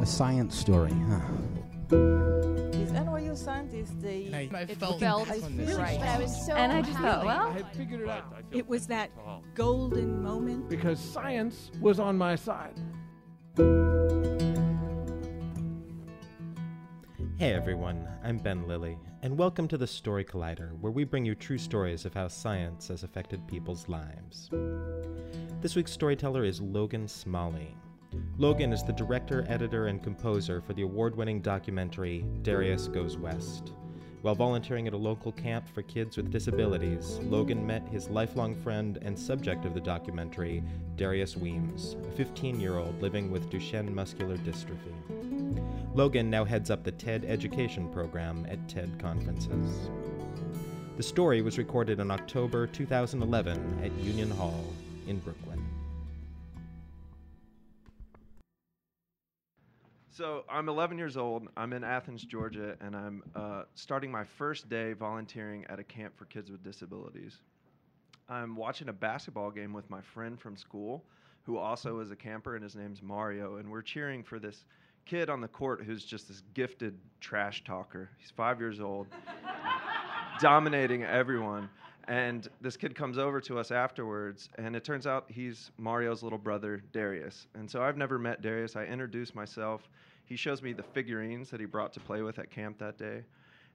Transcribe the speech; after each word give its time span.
A 0.00 0.06
science 0.06 0.56
story, 0.56 0.92
huh? 1.08 1.20
These 1.90 2.90
NYU 2.92 3.36
scientists, 3.36 3.92
they 4.00 4.28
uh, 4.32 4.56
I, 4.56 4.60
I 4.60 4.62
it 4.62 4.76
felt, 4.78 5.00
felt 5.00 5.30
on 5.30 5.56
this. 5.56 5.76
right. 5.76 5.98
But 5.98 6.08
I 6.08 6.18
was 6.18 6.46
so 6.46 6.52
and 6.54 6.72
I 6.72 6.82
just 6.82 6.98
thought, 6.98 7.24
well, 7.24 7.48
I 7.48 7.62
figured 7.76 8.02
it 8.02 8.08
out 8.08 8.24
It 8.52 8.66
was 8.68 8.86
that 8.86 9.10
golden 9.54 10.22
moment. 10.22 10.68
because 10.68 11.00
science 11.00 11.70
was 11.80 11.98
on 11.98 12.16
my 12.16 12.36
side. 12.36 12.74
Hey 17.38 17.52
everyone, 17.52 18.06
I'm 18.24 18.38
Ben 18.38 18.66
Lillie, 18.68 18.98
and 19.22 19.36
welcome 19.36 19.66
to 19.68 19.76
the 19.78 19.86
Story 19.86 20.24
Collider, 20.24 20.78
where 20.80 20.92
we 20.92 21.04
bring 21.04 21.24
you 21.24 21.34
true 21.34 21.58
stories 21.58 22.04
of 22.04 22.14
how 22.14 22.28
science 22.28 22.88
has 22.88 23.02
affected 23.02 23.46
people's 23.48 23.88
lives. 23.88 24.48
This 25.60 25.74
week's 25.74 25.92
storyteller 25.92 26.44
is 26.44 26.60
Logan 26.60 27.08
Smalley. 27.08 27.74
Logan 28.40 28.72
is 28.72 28.84
the 28.84 28.92
director, 28.92 29.44
editor, 29.48 29.88
and 29.88 30.00
composer 30.00 30.60
for 30.60 30.72
the 30.72 30.82
award 30.82 31.16
winning 31.16 31.40
documentary 31.40 32.24
Darius 32.42 32.86
Goes 32.86 33.18
West. 33.18 33.72
While 34.22 34.36
volunteering 34.36 34.86
at 34.86 34.92
a 34.92 34.96
local 34.96 35.32
camp 35.32 35.68
for 35.68 35.82
kids 35.82 36.16
with 36.16 36.30
disabilities, 36.30 37.18
Logan 37.24 37.66
met 37.66 37.88
his 37.88 38.08
lifelong 38.08 38.54
friend 38.54 38.96
and 39.02 39.18
subject 39.18 39.64
of 39.64 39.74
the 39.74 39.80
documentary, 39.80 40.62
Darius 40.94 41.36
Weems, 41.36 41.96
a 42.06 42.12
15 42.12 42.60
year 42.60 42.78
old 42.78 43.02
living 43.02 43.32
with 43.32 43.50
Duchenne 43.50 43.92
muscular 43.92 44.36
dystrophy. 44.36 44.94
Logan 45.96 46.30
now 46.30 46.44
heads 46.44 46.70
up 46.70 46.84
the 46.84 46.92
TED 46.92 47.24
Education 47.24 47.88
Program 47.88 48.46
at 48.48 48.68
TED 48.68 49.00
conferences. 49.00 49.90
The 50.96 51.02
story 51.02 51.42
was 51.42 51.58
recorded 51.58 51.98
in 51.98 52.12
October 52.12 52.68
2011 52.68 53.80
at 53.82 53.92
Union 53.94 54.30
Hall 54.30 54.64
in 55.08 55.18
Brooklyn. 55.18 55.66
So 60.18 60.42
I'm 60.50 60.68
11 60.68 60.98
years 60.98 61.16
old. 61.16 61.46
I'm 61.56 61.72
in 61.72 61.84
Athens, 61.84 62.24
Georgia, 62.24 62.74
and 62.80 62.96
I'm 62.96 63.22
uh, 63.36 63.62
starting 63.76 64.10
my 64.10 64.24
first 64.24 64.68
day 64.68 64.92
volunteering 64.92 65.64
at 65.68 65.78
a 65.78 65.84
camp 65.84 66.18
for 66.18 66.24
kids 66.24 66.50
with 66.50 66.60
disabilities. 66.64 67.36
I'm 68.28 68.56
watching 68.56 68.88
a 68.88 68.92
basketball 68.92 69.52
game 69.52 69.72
with 69.72 69.88
my 69.88 70.00
friend 70.00 70.36
from 70.36 70.56
school, 70.56 71.04
who 71.44 71.56
also 71.56 72.00
is 72.00 72.10
a 72.10 72.16
camper, 72.16 72.56
and 72.56 72.64
his 72.64 72.74
name's 72.74 73.00
Mario. 73.00 73.58
And 73.58 73.70
we're 73.70 73.80
cheering 73.80 74.24
for 74.24 74.40
this 74.40 74.64
kid 75.06 75.30
on 75.30 75.40
the 75.40 75.46
court 75.46 75.84
who's 75.84 76.04
just 76.04 76.26
this 76.26 76.42
gifted 76.52 76.98
trash 77.20 77.62
talker. 77.62 78.10
He's 78.18 78.32
five 78.32 78.58
years 78.58 78.80
old, 78.80 79.06
dominating 80.40 81.04
everyone. 81.04 81.70
And 82.08 82.48
this 82.62 82.78
kid 82.78 82.94
comes 82.94 83.18
over 83.18 83.38
to 83.42 83.58
us 83.58 83.70
afterwards, 83.70 84.48
and 84.56 84.74
it 84.74 84.82
turns 84.82 85.06
out 85.06 85.26
he's 85.28 85.70
Mario's 85.76 86.22
little 86.22 86.38
brother, 86.38 86.82
Darius. 86.90 87.46
And 87.54 87.70
so 87.70 87.82
I've 87.82 87.98
never 87.98 88.18
met 88.18 88.40
Darius. 88.40 88.76
I 88.76 88.84
introduce 88.84 89.34
myself. 89.34 89.90
He 90.24 90.34
shows 90.34 90.62
me 90.62 90.72
the 90.72 90.82
figurines 90.82 91.50
that 91.50 91.60
he 91.60 91.66
brought 91.66 91.92
to 91.92 92.00
play 92.00 92.22
with 92.22 92.38
at 92.38 92.50
camp 92.50 92.78
that 92.78 92.96
day. 92.96 93.24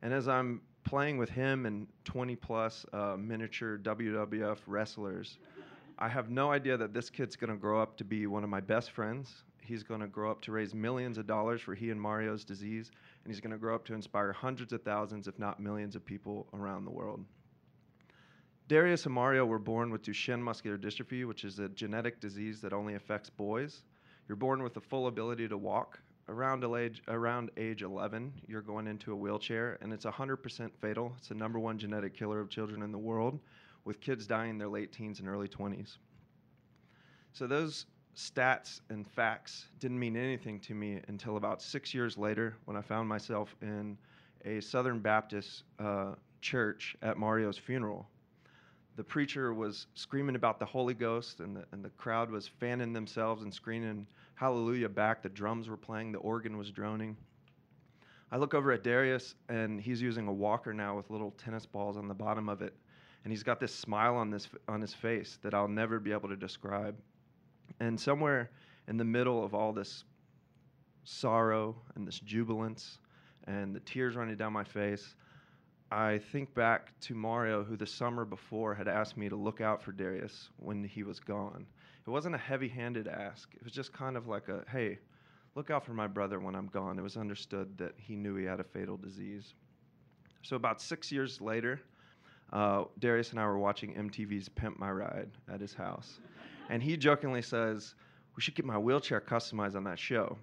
And 0.02 0.12
as 0.12 0.28
I'm 0.28 0.62
playing 0.84 1.20
with 1.20 1.30
him 1.30 1.67
and 1.67 1.86
20 2.06 2.36
plus 2.36 2.88
uh, 2.92 3.16
miniature 3.20 3.78
WWF 3.78 4.58
wrestlers, 4.66 5.38
I 6.00 6.09
have 6.09 6.31
no 6.31 6.52
idea 6.52 6.75
that 6.75 6.92
this 6.92 7.12
kid's 7.12 7.36
going 7.36 7.52
to 7.52 7.56
grow 7.56 7.80
up 7.80 7.97
to 7.97 8.03
be 8.03 8.25
one 8.25 8.44
of 8.44 8.50
my 8.50 8.62
best 8.62 8.92
friends. 8.92 9.44
He's 9.62 9.84
going 9.84 10.02
to 10.02 10.08
grow 10.08 10.31
up 10.31 10.42
to 10.42 10.52
raise 10.52 10.73
millions 10.73 11.20
of 11.20 11.28
dollars 11.28 11.62
for 11.62 11.75
he 11.75 11.92
and 11.92 12.02
Mario's 12.02 12.44
disease, 12.44 12.90
and 13.23 13.31
he's 13.31 13.40
going 13.40 13.52
to 13.52 13.59
grow 13.59 13.75
up 13.75 13.86
to 13.86 13.94
inspire 13.94 14.34
hundreds 14.34 14.73
of 14.73 14.81
thousands, 14.81 15.28
if 15.28 15.38
not 15.38 15.59
millions, 15.59 15.95
of 15.95 16.03
people 16.03 16.47
around 16.52 16.86
the 16.86 16.92
world. 16.92 17.23
Darius 18.73 19.05
and 19.05 19.13
Mario 19.13 19.45
were 19.45 19.59
born 19.59 19.91
with 19.91 20.02
Duchenne 20.02 20.41
muscular 20.41 20.79
dystrophy, 20.79 21.27
which 21.27 21.43
is 21.43 21.59
a 21.59 21.69
genetic 21.69 22.19
disease 22.19 22.59
that 22.61 22.73
only 22.73 22.95
affects 22.95 23.29
boys. 23.29 23.83
You're 24.27 24.35
born 24.35 24.63
with 24.63 24.73
the 24.73 24.81
full 24.81 25.05
ability 25.05 25.47
to 25.49 25.57
walk. 25.59 25.99
Around 26.27 26.63
age, 26.75 27.03
around 27.07 27.51
age 27.55 27.83
11, 27.83 28.33
you're 28.47 28.63
going 28.63 28.88
into 28.88 29.13
a 29.13 29.16
wheelchair, 29.16 29.77
and 29.81 29.94
it's 29.94 30.05
100% 30.05 30.71
fatal. 30.81 31.13
It's 31.19 31.27
the 31.27 31.35
number 31.35 31.59
one 31.59 31.77
genetic 31.77 32.16
killer 32.16 32.39
of 32.39 32.50
children 32.50 32.81
in 32.81 32.91
the 32.91 32.97
world, 32.97 33.39
with 33.85 34.01
kids 34.01 34.25
dying 34.25 34.50
in 34.50 34.57
their 34.57 34.69
late 34.69 34.91
teens 34.91 35.19
and 35.19 35.29
early 35.29 35.47
20s. 35.47 35.97
So 37.31 37.45
those 37.45 37.85
stats 38.17 38.81
and 38.89 39.07
facts 39.07 39.67
didn't 39.78 40.00
mean 40.00 40.17
anything 40.17 40.59
to 40.62 40.73
me 40.73 41.00
until 41.09 41.38
about 41.38 41.62
six 41.62 41.94
years 41.94 42.17
later 42.17 42.56
when 42.66 42.75
I 42.75 42.81
found 42.81 43.07
myself 43.07 43.56
in 43.62 44.00
a 44.45 44.62
Southern 44.62 44.97
Baptist 44.97 45.62
uh, 45.78 46.16
church 46.41 46.95
at 47.03 47.19
Mario's 47.19 47.59
funeral 47.59 48.09
the 48.96 49.04
preacher 49.04 49.54
was 49.54 49.88
screaming 49.96 50.36
about 50.36 50.59
the 50.59 50.66
Holy 50.66 50.94
Ghost, 50.94 51.40
and 51.40 51.56
the, 51.56 51.66
and 51.72 51.84
the 51.84 51.90
crowd 51.92 52.30
was 52.30 52.48
fanning 52.48 52.94
themselves 52.94 53.44
and 53.44 53.54
screaming 53.54 54.06
hallelujah 54.36 54.90
back. 54.90 55.24
The 55.24 55.30
drums 55.30 55.68
were 55.68 55.78
playing, 55.78 56.12
the 56.12 56.20
organ 56.20 56.58
was 56.58 56.72
droning. 56.72 57.18
I 58.31 58.38
look 58.38 58.54
over 58.54 58.72
at 58.72 58.84
Darius, 58.84 59.36
and 59.50 59.80
he's 59.80 60.02
using 60.02 60.28
a 60.28 60.34
walker 60.34 60.74
now 60.74 60.96
with 60.96 61.09
little 61.09 61.31
tennis 61.31 61.66
balls 61.66 61.98
on 61.98 62.08
the 62.08 62.14
bottom 62.14 62.50
of 62.50 62.62
it. 62.62 62.74
And 63.24 63.31
he's 63.31 63.44
got 63.44 63.59
this 63.59 63.74
smile 63.74 64.16
on, 64.16 64.30
this, 64.30 64.50
on 64.68 64.81
his 64.81 64.94
face 64.94 65.38
that 65.44 65.54
I'll 65.54 65.68
never 65.68 66.00
be 66.00 66.12
able 66.12 66.30
to 66.30 66.36
describe. 66.36 66.96
And 67.80 68.00
somewhere 68.00 68.50
in 68.88 68.98
the 68.98 69.06
middle 69.06 69.44
of 69.44 69.54
all 69.54 69.72
this 69.72 70.04
sorrow 71.04 71.75
and 71.96 72.08
this 72.08 72.20
jubilance 72.20 72.98
and 73.46 73.75
the 73.75 73.80
tears 73.81 74.16
running 74.16 74.36
down 74.36 74.52
my 74.54 74.64
face, 74.64 75.16
I 75.94 76.18
think 76.31 76.56
back 76.56 77.00
to 77.02 77.14
Mario, 77.14 77.64
who 77.64 77.78
the 77.78 77.86
summer 77.86 78.26
before 78.26 78.74
had 78.74 78.88
asked 78.88 79.16
me 79.16 79.30
to 79.30 79.36
look 79.36 79.62
out 79.62 79.80
for 79.80 79.92
Darius 79.92 80.50
when 80.58 80.84
he 80.84 81.04
was 81.04 81.20
gone. 81.20 81.68
It 82.08 82.09
wasn't 82.09 82.34
a 82.34 82.40
heavy 82.40 82.68
handed 82.68 83.08
ask, 83.08 83.54
it 83.54 83.64
was 83.64 83.74
just 83.74 83.94
kind 83.94 84.18
of 84.18 84.28
like 84.28 84.50
a, 84.50 84.64
hey, 84.72 84.98
look 85.54 85.70
out 85.70 85.86
for 85.86 85.94
my 85.94 86.08
brother 86.08 86.40
when 86.40 86.56
I'm 86.56 86.66
gone. 86.66 86.98
It 86.98 87.04
was 87.04 87.16
understood 87.16 87.78
that 87.78 87.94
he 87.96 88.16
knew 88.16 88.36
he 88.36 88.44
had 88.44 88.59
a 88.59 88.64
fatal 88.64 88.98
disease. 88.98 89.54
So, 90.42 90.56
about 90.56 90.81
six 90.81 91.12
years 91.12 91.40
later, 91.40 91.80
uh, 92.52 92.86
Darius 92.98 93.30
and 93.30 93.40
I 93.40 93.46
were 93.46 93.60
watching 93.60 93.94
MTV's 93.94 94.50
Pimp 94.50 94.80
My 94.80 94.90
Ride 94.90 95.30
at 95.48 95.62
his 95.62 95.75
house. 95.75 96.20
And 96.72 96.81
he 96.81 96.98
jokingly 96.98 97.44
says, 97.44 97.94
We 98.36 98.42
should 98.42 98.56
get 98.56 98.66
my 98.66 98.80
wheelchair 98.80 99.22
customized 99.22 99.75
on 99.75 99.84
that 99.84 100.00
show. 100.00 100.38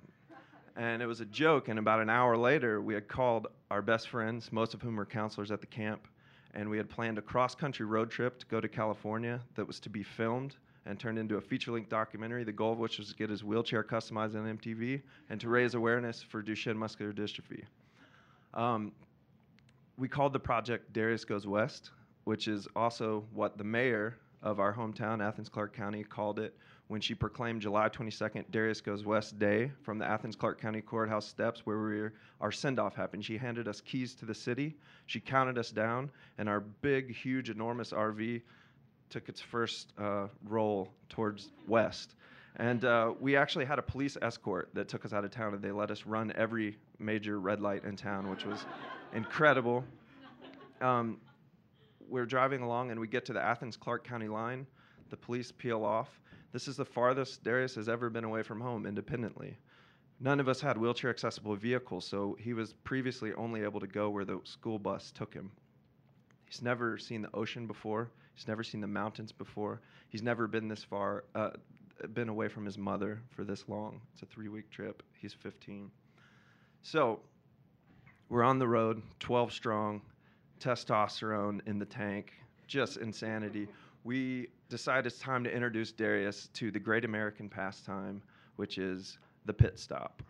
And 0.80 1.02
it 1.02 1.06
was 1.06 1.20
a 1.20 1.26
joke. 1.26 1.68
And 1.68 1.78
about 1.78 2.00
an 2.00 2.08
hour 2.08 2.38
later, 2.38 2.80
we 2.80 2.94
had 2.94 3.06
called 3.06 3.48
our 3.70 3.82
best 3.82 4.08
friends, 4.08 4.50
most 4.50 4.72
of 4.72 4.80
whom 4.80 4.96
were 4.96 5.04
counselors 5.04 5.50
at 5.50 5.60
the 5.60 5.66
camp, 5.66 6.08
and 6.54 6.70
we 6.70 6.78
had 6.78 6.88
planned 6.88 7.18
a 7.18 7.22
cross 7.22 7.54
country 7.54 7.84
road 7.84 8.10
trip 8.10 8.38
to 8.38 8.46
go 8.46 8.62
to 8.62 8.66
California 8.66 9.42
that 9.56 9.66
was 9.66 9.78
to 9.80 9.90
be 9.90 10.02
filmed 10.02 10.56
and 10.86 10.98
turned 10.98 11.18
into 11.18 11.36
a 11.36 11.40
feature 11.40 11.70
length 11.70 11.90
documentary, 11.90 12.44
the 12.44 12.52
goal 12.52 12.72
of 12.72 12.78
which 12.78 12.96
was 12.96 13.10
to 13.10 13.14
get 13.14 13.28
his 13.28 13.44
wheelchair 13.44 13.84
customized 13.84 14.34
on 14.34 14.56
MTV 14.56 15.02
and 15.28 15.38
to 15.38 15.50
raise 15.50 15.74
awareness 15.74 16.22
for 16.22 16.42
Duchenne 16.42 16.76
muscular 16.76 17.12
dystrophy. 17.12 17.64
Um, 18.54 18.92
we 19.98 20.08
called 20.08 20.32
the 20.32 20.40
project 20.40 20.94
Darius 20.94 21.26
Goes 21.26 21.46
West, 21.46 21.90
which 22.24 22.48
is 22.48 22.66
also 22.74 23.26
what 23.34 23.58
the 23.58 23.64
mayor 23.64 24.16
of 24.42 24.58
our 24.58 24.72
hometown, 24.72 25.22
Athens 25.22 25.50
Clarke 25.50 25.76
County, 25.76 26.04
called 26.04 26.38
it 26.38 26.56
when 26.90 27.00
she 27.00 27.14
proclaimed 27.14 27.62
July 27.62 27.88
22nd, 27.88 28.50
Darius 28.50 28.80
Goes 28.80 29.04
West 29.04 29.38
Day 29.38 29.70
from 29.82 29.96
the 29.96 30.04
Athens 30.04 30.34
Clarke 30.34 30.60
County 30.60 30.80
Courthouse 30.80 31.24
steps 31.24 31.64
where 31.64 31.78
we 31.78 32.08
our 32.40 32.50
send 32.50 32.80
off 32.80 32.96
happened. 32.96 33.24
She 33.24 33.38
handed 33.38 33.68
us 33.68 33.80
keys 33.80 34.12
to 34.16 34.26
the 34.26 34.34
city, 34.34 34.74
she 35.06 35.20
counted 35.20 35.56
us 35.56 35.70
down, 35.70 36.10
and 36.36 36.48
our 36.48 36.58
big, 36.58 37.14
huge, 37.14 37.48
enormous 37.48 37.92
RV 37.92 38.42
took 39.08 39.28
its 39.28 39.40
first 39.40 39.92
uh, 39.98 40.26
roll 40.48 40.92
towards 41.08 41.52
west. 41.68 42.16
And 42.56 42.84
uh, 42.84 43.12
we 43.20 43.36
actually 43.36 43.66
had 43.66 43.78
a 43.78 43.82
police 43.82 44.16
escort 44.20 44.70
that 44.74 44.88
took 44.88 45.04
us 45.04 45.12
out 45.12 45.24
of 45.24 45.30
town, 45.30 45.54
and 45.54 45.62
they 45.62 45.70
let 45.70 45.92
us 45.92 46.06
run 46.06 46.32
every 46.34 46.76
major 46.98 47.38
red 47.38 47.60
light 47.60 47.84
in 47.84 47.94
town, 47.94 48.28
which 48.28 48.44
was 48.44 48.66
incredible. 49.14 49.84
Um, 50.80 51.18
we're 52.08 52.26
driving 52.26 52.62
along, 52.62 52.90
and 52.90 52.98
we 52.98 53.06
get 53.06 53.24
to 53.26 53.32
the 53.32 53.40
Athens 53.40 53.76
Clarke 53.76 54.02
County 54.02 54.26
line. 54.26 54.66
The 55.10 55.16
police 55.16 55.52
peel 55.52 55.84
off. 55.84 56.20
This 56.52 56.66
is 56.66 56.76
the 56.76 56.84
farthest 56.84 57.44
Darius 57.44 57.76
has 57.76 57.88
ever 57.88 58.10
been 58.10 58.24
away 58.24 58.42
from 58.42 58.60
home 58.60 58.86
independently. 58.86 59.56
None 60.18 60.40
of 60.40 60.48
us 60.48 60.60
had 60.60 60.76
wheelchair 60.76 61.10
accessible 61.10 61.56
vehicles, 61.56 62.04
so 62.04 62.36
he 62.38 62.52
was 62.52 62.74
previously 62.84 63.32
only 63.34 63.62
able 63.62 63.80
to 63.80 63.86
go 63.86 64.10
where 64.10 64.24
the 64.24 64.40
school 64.44 64.78
bus 64.78 65.12
took 65.12 65.32
him. 65.32 65.50
He's 66.44 66.60
never 66.60 66.98
seen 66.98 67.22
the 67.22 67.34
ocean 67.34 67.66
before. 67.66 68.10
He's 68.34 68.48
never 68.48 68.64
seen 68.64 68.80
the 68.80 68.88
mountains 68.88 69.32
before. 69.32 69.80
He's 70.08 70.22
never 70.22 70.46
been 70.48 70.66
this 70.66 70.82
far, 70.82 71.24
uh, 71.34 71.50
been 72.12 72.28
away 72.28 72.48
from 72.48 72.64
his 72.64 72.76
mother 72.76 73.22
for 73.30 73.44
this 73.44 73.68
long. 73.68 74.00
It's 74.12 74.22
a 74.22 74.26
three 74.26 74.48
week 74.48 74.70
trip. 74.70 75.02
He's 75.20 75.32
15. 75.32 75.90
So 76.82 77.20
we're 78.28 78.42
on 78.42 78.58
the 78.58 78.66
road, 78.66 79.02
12 79.20 79.52
strong, 79.52 80.02
testosterone 80.58 81.60
in 81.66 81.78
the 81.78 81.86
tank, 81.86 82.32
just 82.66 82.96
insanity. 82.96 83.68
We 84.02 84.48
decide 84.70 85.04
it's 85.04 85.18
time 85.18 85.42
to 85.44 85.52
introduce 85.52 85.90
Darius 85.90 86.48
to 86.54 86.70
the 86.70 86.78
great 86.78 87.04
American 87.04 87.48
pastime, 87.48 88.22
which 88.56 88.78
is 88.78 89.18
the 89.44 89.52
pit 89.52 89.78
stop. 89.78 90.22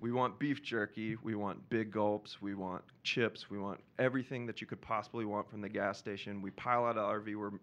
We 0.00 0.10
want 0.10 0.38
beef 0.38 0.62
jerky, 0.62 1.16
we 1.22 1.36
want 1.36 1.68
big 1.70 1.92
gulps, 1.92 2.42
we 2.42 2.54
want 2.54 2.82
chips, 3.04 3.50
we 3.50 3.58
want 3.58 3.80
everything 3.98 4.46
that 4.46 4.60
you 4.60 4.66
could 4.66 4.80
possibly 4.80 5.24
want 5.24 5.48
from 5.48 5.60
the 5.60 5.68
gas 5.68 5.96
station. 5.96 6.42
We 6.42 6.50
pile 6.50 6.84
out 6.86 6.96
the 6.96 7.02
RV, 7.02 7.36
we're 7.36 7.58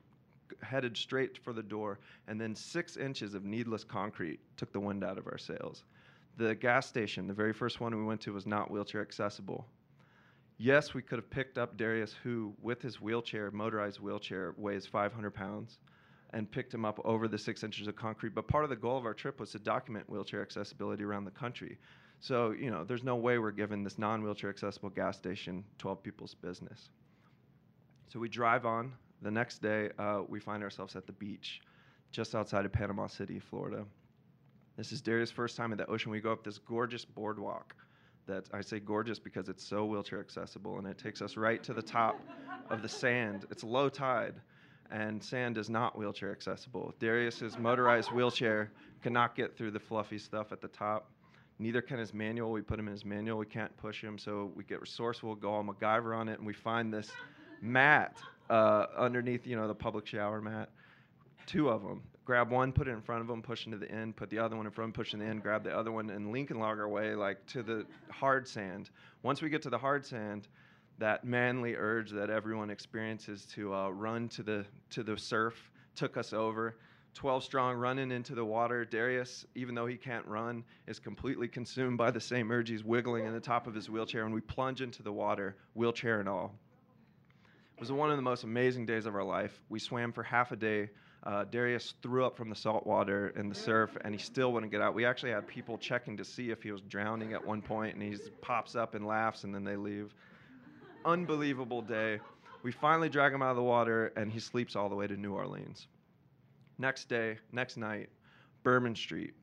headed 0.62 0.95
straight 0.95 1.38
for 1.38 1.51
the 1.51 1.63
door, 1.63 2.00
and 2.27 2.39
then 2.39 2.56
six 2.56 2.95
inches 2.97 3.33
of 3.33 3.44
needless 3.44 3.83
concrete 3.83 4.39
took 4.56 4.71
the 4.71 4.79
wind 4.79 5.03
out 5.03 5.17
of 5.17 5.27
our 5.27 5.38
sails. 5.38 5.83
The 6.38 6.56
gas 6.56 6.88
station, 6.88 7.27
the 7.27 7.33
very 7.33 7.53
first 7.53 7.81
one 7.81 7.95
we 7.95 8.03
went 8.03 8.21
to, 8.21 8.33
was 8.33 8.45
not 8.45 8.71
wheelchair 8.71 9.01
accessible. 9.01 9.65
Yes, 10.57 10.94
we 10.94 11.01
could 11.01 11.19
have 11.19 11.29
picked 11.29 11.57
up 11.57 11.75
Darius, 11.75 12.15
who, 12.23 12.53
with 12.62 12.81
his 12.81 13.01
wheelchair, 13.01 13.51
motorized 13.51 14.00
wheelchair, 14.00 14.53
weighs 14.57 14.85
500 14.85 15.31
pounds, 15.31 15.79
and 16.35 16.51
picked 16.51 16.73
him 16.73 16.83
up 16.83 16.99
over 17.05 17.29
the 17.29 17.37
six 17.37 17.63
inches 17.63 17.87
of 17.87 17.95
concrete. 17.95 18.35
But 18.35 18.47
part 18.47 18.65
of 18.65 18.69
the 18.69 18.75
goal 18.75 18.97
of 18.97 19.05
our 19.05 19.13
trip 19.13 19.39
was 19.39 19.51
to 19.51 19.59
document 19.59 20.07
wheelchair 20.09 20.41
accessibility 20.41 21.03
around 21.03 21.23
the 21.23 21.31
country. 21.31 21.77
So, 22.19 22.51
you 22.51 22.69
know, 22.69 22.83
there's 22.83 23.03
no 23.03 23.15
way 23.15 23.39
we're 23.39 23.51
giving 23.51 23.83
this 23.83 23.97
non 23.97 24.21
wheelchair 24.21 24.49
accessible 24.49 24.89
gas 24.89 25.17
station 25.17 25.63
12 25.77 26.03
people's 26.03 26.35
business. 26.35 26.89
So 28.09 28.19
we 28.19 28.27
drive 28.27 28.65
on. 28.65 28.91
The 29.21 29.31
next 29.31 29.61
day, 29.61 29.89
uh, 29.97 30.23
we 30.27 30.41
find 30.41 30.61
ourselves 30.61 30.97
at 30.97 31.07
the 31.07 31.13
beach 31.13 31.61
just 32.11 32.35
outside 32.35 32.65
of 32.65 32.73
Panama 32.73 33.07
City, 33.07 33.39
Florida. 33.39 33.85
This 34.75 34.91
is 34.91 35.01
Darius' 35.01 35.31
first 35.31 35.55
time 35.55 35.71
at 35.71 35.77
the 35.77 35.88
ocean. 35.88 36.11
We 36.11 36.19
go 36.19 36.33
up 36.33 36.43
this 36.43 36.57
gorgeous 36.57 37.05
boardwalk 37.05 37.73
that 38.27 38.43
I 38.53 38.59
say 38.59 38.81
gorgeous 38.81 39.19
because 39.19 39.47
it's 39.47 39.63
so 39.63 39.85
wheelchair 39.85 40.19
accessible 40.19 40.79
and 40.79 40.88
it 40.88 40.97
takes 40.97 41.21
us 41.21 41.38
right 41.38 41.63
to 41.63 41.73
the 41.73 41.81
top 41.81 42.19
of 42.69 42.81
the 42.81 42.89
sand. 42.89 43.45
It's 43.49 43.63
low 43.63 43.88
tide 43.88 44.35
and 44.91 45.23
sand 45.23 45.57
is 45.57 45.69
not 45.69 45.97
wheelchair 45.97 46.31
accessible. 46.31 46.93
Darius's 46.99 47.57
motorized 47.57 48.11
wheelchair 48.11 48.71
cannot 49.01 49.35
get 49.35 49.57
through 49.57 49.71
the 49.71 49.79
fluffy 49.79 50.17
stuff 50.17 50.51
at 50.51 50.61
the 50.61 50.67
top. 50.67 51.09
Neither 51.57 51.81
can 51.81 51.99
his 51.99 52.13
manual. 52.13 52.51
We 52.51 52.61
put 52.61 52.79
him 52.79 52.87
in 52.87 52.91
his 52.91 53.05
manual. 53.05 53.37
We 53.37 53.45
can't 53.45 53.75
push 53.77 54.01
him, 54.01 54.17
so 54.17 54.51
we 54.55 54.63
get 54.63 54.81
resourceful, 54.81 55.35
go 55.35 55.53
all 55.53 55.63
MacGyver 55.63 56.17
on 56.17 56.27
it, 56.27 56.37
and 56.37 56.45
we 56.45 56.53
find 56.53 56.93
this 56.93 57.09
mat 57.61 58.17
uh, 58.49 58.87
underneath, 58.97 59.47
you 59.47 59.55
know, 59.55 59.67
the 59.67 59.75
public 59.75 60.05
shower 60.05 60.41
mat. 60.41 60.69
Two 61.45 61.69
of 61.69 61.81
them. 61.81 62.01
Grab 62.25 62.49
one, 62.49 62.73
put 62.73 62.88
it 62.88 62.91
in 62.91 63.01
front 63.01 63.21
of 63.21 63.29
him, 63.29 63.41
push 63.41 63.67
into 63.67 63.77
the 63.77 63.89
end. 63.89 64.15
Put 64.15 64.29
the 64.31 64.39
other 64.39 64.55
one 64.55 64.65
in 64.65 64.71
front, 64.71 64.93
push 64.93 65.13
in 65.13 65.19
the 65.19 65.25
end. 65.25 65.43
Grab 65.43 65.63
the 65.63 65.77
other 65.77 65.91
one, 65.91 66.09
and 66.09 66.31
Lincoln 66.31 66.59
log 66.59 66.79
our 66.79 66.89
way 66.89 67.13
like 67.13 67.45
to 67.47 67.61
the 67.61 67.85
hard 68.09 68.47
sand. 68.47 68.89
Once 69.21 69.41
we 69.41 69.49
get 69.49 69.61
to 69.61 69.69
the 69.69 69.77
hard 69.77 70.05
sand, 70.05 70.47
that 70.97 71.25
manly 71.25 71.75
urge 71.75 72.12
that 72.12 72.30
everyone 72.30 72.69
experiences 72.69 73.45
to 73.53 73.74
uh, 73.74 73.89
run 73.89 74.30
to 74.30 74.44
the 74.44 74.65
to 74.92 75.03
the 75.03 75.18
surf 75.18 75.71
took 75.95 76.18
us 76.18 76.33
over. 76.33 76.75
12 77.15 77.45
strong 77.45 77.77
running 77.77 78.12
into 78.12 78.36
the 78.36 78.44
water. 78.44 78.83
Darius, 78.83 79.45
even 79.56 79.74
though 79.74 79.86
he 79.86 79.95
can't 79.95 80.25
run, 80.25 80.63
is 80.86 81.00
completely 81.00 81.47
consumed 81.47 81.97
by 81.97 82.12
the 82.12 82.19
same 82.19 82.51
urge. 82.51 82.69
He's 82.69 82.83
wiggling 82.83 83.25
in 83.25 83.33
the 83.33 83.39
top 83.39 83.68
of 83.68 83.74
his 83.74 83.89
wheelchair, 83.89 84.25
and 84.25 84.33
we 84.33 84.42
plunge 84.42 84.81
into 84.81 85.01
the 85.01 85.13
water, 85.13 85.56
wheelchair 85.75 86.19
and 86.19 86.27
all. 86.27 86.53
It 87.77 87.80
was 87.80 87.91
one 87.91 88.12
of 88.12 88.18
the 88.18 88.21
most 88.21 88.44
amazing 88.44 88.86
days 88.86 89.06
of 89.06 89.15
our 89.15 89.24
life. 89.24 89.62
We 89.69 89.80
swam 89.80 90.12
for 90.12 90.24
half 90.24 90.51
a 90.51 90.57
day. 90.57 90.89
Uh, 91.24 91.45
Darius 91.45 91.95
threw 92.03 92.25
up 92.25 92.38
from 92.38 92.50
the 92.50 92.56
salt 92.56 92.86
water 92.86 93.33
and 93.38 93.50
the 93.50 93.56
surf, 93.56 93.98
and 94.01 94.13
he 94.13 94.19
still 94.19 94.51
wouldn't 94.51 94.71
get 94.71 94.81
out. 94.81 94.94
We 94.94 95.06
actually 95.06 95.31
had 95.31 95.48
people 95.48 95.77
checking 95.77 96.18
to 96.18 96.25
see 96.25 96.51
if 96.51 96.62
he 96.62 96.71
was 96.71 96.81
drowning 96.81 97.33
at 97.33 97.45
one 97.45 97.62
point, 97.62 97.95
and 97.95 98.03
he 98.03 98.18
pops 98.41 98.75
up 98.75 98.94
and 98.94 99.07
laughs, 99.07 99.45
and 99.45 99.56
then 99.56 99.63
they 99.63 99.77
leave. 99.77 100.13
Unbelievable 101.05 101.83
day. 101.83 102.19
We 102.63 102.71
finally 102.71 103.09
drag 103.09 103.31
him 103.31 103.43
out 103.43 103.51
of 103.51 103.57
the 103.57 103.63
water, 103.63 104.11
and 104.17 104.31
he 104.31 104.39
sleeps 104.39 104.75
all 104.75 104.89
the 104.89 104.95
way 104.95 105.05
to 105.05 105.15
New 105.15 105.33
Orleans. 105.33 105.87
Next 106.79 107.07
day, 107.07 107.37
next 107.51 107.77
night, 107.77 108.09
Bourbon 108.63 108.95
Street. 108.95 109.35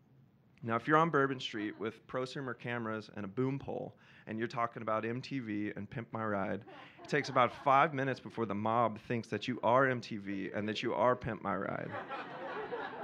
Now, 0.64 0.74
if 0.74 0.88
you're 0.88 0.96
on 0.96 1.10
Bourbon 1.10 1.38
Street 1.38 1.78
with 1.78 2.04
prosumer 2.08 2.58
cameras 2.58 3.10
and 3.14 3.24
a 3.24 3.28
boom 3.28 3.60
pole, 3.60 3.94
and 4.26 4.40
you're 4.40 4.48
talking 4.48 4.82
about 4.82 5.04
MTV 5.04 5.76
and 5.76 5.88
Pimp 5.88 6.08
My 6.12 6.24
Ride, 6.24 6.64
it 7.02 7.08
takes 7.08 7.28
about 7.28 7.52
five 7.64 7.94
minutes 7.94 8.18
before 8.18 8.44
the 8.44 8.54
mob 8.56 8.98
thinks 9.06 9.28
that 9.28 9.46
you 9.46 9.60
are 9.62 9.86
MTV 9.86 10.56
and 10.56 10.68
that 10.68 10.82
you 10.82 10.94
are 10.94 11.14
Pimp 11.14 11.42
My 11.42 11.54
Ride. 11.54 11.90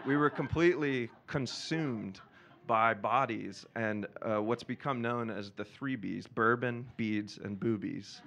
we 0.04 0.16
were 0.16 0.30
completely 0.30 1.10
consumed 1.28 2.20
by 2.66 2.92
bodies 2.92 3.64
and 3.76 4.06
uh, 4.20 4.42
what's 4.42 4.64
become 4.64 5.00
known 5.00 5.30
as 5.30 5.52
the 5.52 5.64
three 5.64 5.96
B's 5.96 6.26
bourbon, 6.26 6.86
beads, 6.96 7.38
and 7.42 7.58
boobies. 7.58 8.20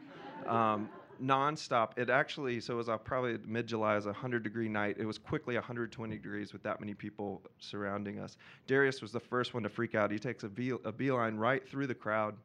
Um, 0.52 0.90
nonstop. 1.24 1.98
It 1.98 2.10
actually, 2.10 2.60
so 2.60 2.74
it 2.74 2.78
was 2.78 2.90
uh, 2.90 2.98
probably 2.98 3.38
mid 3.46 3.68
July, 3.68 3.94
it 3.94 3.98
was 3.98 4.06
a 4.06 4.10
100 4.10 4.44
degree 4.44 4.68
night. 4.68 4.98
It 5.00 5.06
was 5.06 5.18
quickly 5.18 5.56
120 5.56 6.16
degrees 6.16 6.52
with 6.52 6.64
that 6.64 6.80
many 6.80 6.94
people 6.94 7.42
surrounding 7.60 8.20
us. 8.20 8.38
Darius 8.68 9.02
was 9.02 9.12
the 9.12 9.20
first 9.20 9.54
one 9.54 9.64
to 9.64 9.70
freak 9.70 9.96
out. 9.96 10.12
He 10.12 10.20
takes 10.20 10.44
a, 10.44 10.50
a 10.84 10.92
beeline 10.92 11.36
right 11.36 11.68
through 11.68 11.88
the 11.88 11.96
crowd. 11.96 12.36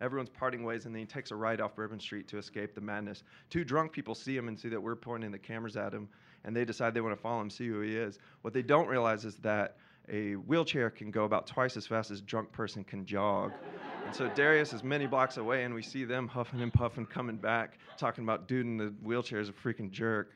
Everyone's 0.00 0.30
parting 0.30 0.64
ways, 0.64 0.86
and 0.86 0.94
then 0.94 1.00
he 1.00 1.06
takes 1.06 1.30
a 1.30 1.36
right 1.36 1.60
off 1.60 1.76
Bourbon 1.76 2.00
Street 2.00 2.26
to 2.28 2.38
escape 2.38 2.74
the 2.74 2.80
madness. 2.80 3.22
Two 3.48 3.64
drunk 3.64 3.92
people 3.92 4.14
see 4.14 4.36
him 4.36 4.48
and 4.48 4.58
see 4.58 4.68
that 4.68 4.80
we're 4.80 4.96
pointing 4.96 5.30
the 5.30 5.38
cameras 5.38 5.76
at 5.76 5.92
him, 5.92 6.08
and 6.44 6.54
they 6.54 6.64
decide 6.64 6.94
they 6.94 7.00
want 7.00 7.14
to 7.14 7.20
follow 7.20 7.40
him, 7.40 7.48
see 7.48 7.68
who 7.68 7.80
he 7.80 7.96
is. 7.96 8.18
What 8.42 8.52
they 8.52 8.62
don't 8.62 8.88
realize 8.88 9.24
is 9.24 9.36
that 9.36 9.76
a 10.08 10.34
wheelchair 10.34 10.90
can 10.90 11.10
go 11.10 11.24
about 11.24 11.46
twice 11.46 11.76
as 11.76 11.86
fast 11.86 12.10
as 12.10 12.18
a 12.18 12.22
drunk 12.22 12.52
person 12.52 12.84
can 12.84 13.06
jog. 13.06 13.52
So 14.14 14.28
Darius 14.28 14.72
is 14.72 14.84
many 14.84 15.06
blocks 15.06 15.38
away, 15.38 15.64
and 15.64 15.74
we 15.74 15.82
see 15.82 16.04
them 16.04 16.28
huffing 16.28 16.60
and 16.62 16.72
puffing 16.72 17.04
coming 17.04 17.34
back, 17.34 17.78
talking 17.98 18.22
about 18.22 18.46
dude 18.46 18.64
in 18.64 18.76
the 18.76 18.94
wheelchair 19.02 19.40
is 19.40 19.48
a 19.48 19.52
freaking 19.52 19.90
jerk. 19.90 20.30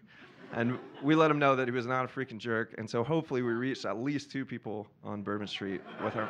And 0.53 0.81
we 1.01 1.15
let 1.15 1.31
him 1.31 1.39
know 1.39 1.55
that 1.55 1.69
he 1.69 1.71
was 1.71 1.87
not 1.87 2.05
a 2.05 2.09
freaking 2.09 2.39
jerk. 2.39 2.75
And 2.77 2.91
so 2.91 3.05
hopefully 3.05 3.41
we 3.41 3.53
reached 3.53 3.85
at 3.85 3.97
least 3.97 4.33
two 4.33 4.45
people 4.45 4.89
on 5.05 5.23
Bourbon 5.23 5.47
Street 5.47 5.81
with 6.03 6.17
our, 6.17 6.29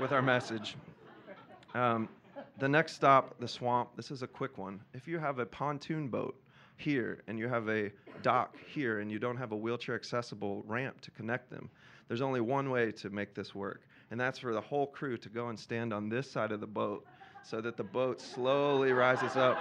with 0.00 0.12
our 0.12 0.22
message. 0.22 0.76
Um, 1.74 2.08
the 2.60 2.68
next 2.68 2.92
stop, 2.92 3.40
the 3.40 3.48
swamp. 3.48 3.88
This 3.96 4.12
is 4.12 4.22
a 4.22 4.28
quick 4.28 4.56
one. 4.56 4.80
If 4.92 5.08
you 5.08 5.18
have 5.18 5.40
a 5.40 5.46
pontoon 5.46 6.06
boat 6.06 6.36
here 6.76 7.24
and 7.26 7.40
you 7.40 7.48
have 7.48 7.68
a 7.68 7.90
dock 8.22 8.54
here 8.72 9.00
and 9.00 9.10
you 9.10 9.18
don't 9.18 9.36
have 9.36 9.50
a 9.50 9.56
wheelchair 9.56 9.96
accessible 9.96 10.62
ramp 10.64 11.00
to 11.00 11.10
connect 11.10 11.50
them, 11.50 11.68
there's 12.06 12.22
only 12.22 12.40
one 12.40 12.70
way 12.70 12.92
to 12.92 13.10
make 13.10 13.34
this 13.34 13.52
work, 13.52 13.80
and 14.14 14.20
that's 14.20 14.38
for 14.38 14.52
the 14.52 14.60
whole 14.60 14.86
crew 14.86 15.16
to 15.16 15.28
go 15.28 15.48
and 15.48 15.58
stand 15.58 15.92
on 15.92 16.08
this 16.08 16.30
side 16.30 16.52
of 16.52 16.60
the 16.60 16.66
boat 16.68 17.04
so 17.42 17.60
that 17.60 17.76
the 17.76 17.82
boat 17.82 18.20
slowly 18.20 18.92
rises 18.92 19.34
up. 19.34 19.58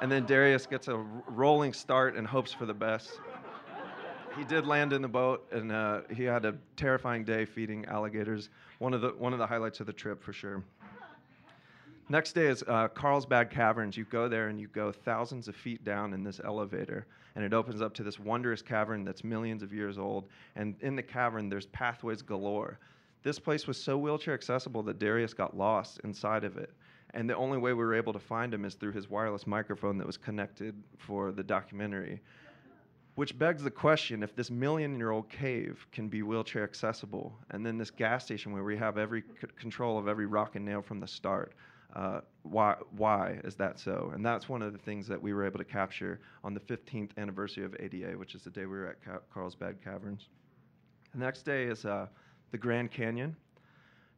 And 0.00 0.12
then 0.12 0.24
Darius 0.26 0.64
gets 0.64 0.86
a 0.86 0.96
rolling 1.26 1.72
start 1.72 2.14
and 2.14 2.24
hopes 2.24 2.52
for 2.52 2.66
the 2.66 2.72
best. 2.72 3.18
He 4.38 4.44
did 4.44 4.64
land 4.64 4.92
in 4.92 5.02
the 5.02 5.08
boat, 5.08 5.44
and 5.50 5.72
uh, 5.72 6.02
he 6.08 6.22
had 6.22 6.44
a 6.44 6.54
terrifying 6.76 7.24
day 7.24 7.44
feeding 7.44 7.84
alligators. 7.86 8.48
One 8.78 8.94
of 8.94 9.00
the 9.00 9.08
one 9.08 9.32
of 9.32 9.40
the 9.40 9.46
highlights 9.48 9.80
of 9.80 9.86
the 9.86 9.92
trip 9.92 10.22
for 10.22 10.32
sure. 10.32 10.62
Next 12.08 12.32
day 12.32 12.46
is 12.46 12.62
uh, 12.68 12.86
Carlsbad 12.94 13.50
Caverns. 13.50 13.96
You 13.96 14.04
go 14.04 14.28
there 14.28 14.50
and 14.50 14.60
you 14.60 14.68
go 14.68 14.92
thousands 14.92 15.48
of 15.48 15.56
feet 15.56 15.84
down 15.84 16.14
in 16.14 16.22
this 16.22 16.40
elevator, 16.44 17.08
and 17.34 17.44
it 17.44 17.52
opens 17.52 17.82
up 17.82 17.92
to 17.94 18.04
this 18.04 18.20
wondrous 18.20 18.62
cavern 18.62 19.04
that's 19.04 19.24
millions 19.24 19.64
of 19.64 19.72
years 19.72 19.98
old. 19.98 20.26
And 20.54 20.76
in 20.80 20.94
the 20.94 21.02
cavern, 21.02 21.48
there's 21.48 21.66
pathways 21.66 22.22
galore. 22.22 22.78
This 23.22 23.38
place 23.38 23.66
was 23.66 23.82
so 23.82 23.98
wheelchair 23.98 24.34
accessible 24.34 24.82
that 24.84 24.98
Darius 24.98 25.34
got 25.34 25.56
lost 25.56 26.00
inside 26.04 26.44
of 26.44 26.56
it. 26.56 26.72
And 27.12 27.28
the 27.28 27.36
only 27.36 27.58
way 27.58 27.72
we 27.72 27.84
were 27.84 27.94
able 27.94 28.12
to 28.12 28.18
find 28.18 28.54
him 28.54 28.64
is 28.64 28.74
through 28.74 28.92
his 28.92 29.10
wireless 29.10 29.46
microphone 29.46 29.98
that 29.98 30.06
was 30.06 30.16
connected 30.16 30.74
for 30.98 31.32
the 31.32 31.42
documentary. 31.42 32.20
Which 33.16 33.36
begs 33.38 33.62
the 33.62 33.70
question 33.70 34.22
if 34.22 34.34
this 34.34 34.50
million 34.50 34.96
year 34.96 35.10
old 35.10 35.28
cave 35.28 35.86
can 35.92 36.08
be 36.08 36.22
wheelchair 36.22 36.62
accessible, 36.62 37.36
and 37.50 37.66
then 37.66 37.76
this 37.76 37.90
gas 37.90 38.24
station 38.24 38.52
where 38.52 38.62
we 38.64 38.76
have 38.76 38.96
every 38.96 39.22
c- 39.40 39.48
control 39.56 39.98
of 39.98 40.08
every 40.08 40.26
rock 40.26 40.54
and 40.56 40.64
nail 40.64 40.80
from 40.80 41.00
the 41.00 41.08
start, 41.08 41.52
uh, 41.96 42.20
why, 42.44 42.76
why 42.96 43.40
is 43.42 43.56
that 43.56 43.78
so? 43.78 44.12
And 44.14 44.24
that's 44.24 44.48
one 44.48 44.62
of 44.62 44.72
the 44.72 44.78
things 44.78 45.08
that 45.08 45.20
we 45.20 45.34
were 45.34 45.44
able 45.44 45.58
to 45.58 45.64
capture 45.64 46.20
on 46.44 46.54
the 46.54 46.60
15th 46.60 47.10
anniversary 47.18 47.64
of 47.64 47.74
ADA, 47.80 48.16
which 48.16 48.34
is 48.36 48.44
the 48.44 48.50
day 48.50 48.62
we 48.62 48.78
were 48.78 48.86
at 48.86 49.04
Ca- 49.04 49.20
Carlsbad 49.34 49.82
Caverns. 49.82 50.28
The 51.12 51.18
next 51.18 51.42
day 51.42 51.64
is 51.64 51.84
uh, 51.84 52.06
the 52.50 52.58
Grand 52.58 52.90
Canyon. 52.90 53.36